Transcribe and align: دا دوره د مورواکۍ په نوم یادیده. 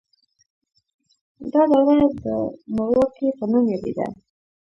دا 1.51 1.61
دوره 1.71 1.97
د 2.23 2.25
مورواکۍ 2.75 3.29
په 3.37 3.45
نوم 3.51 3.65
یادیده. 3.73 4.07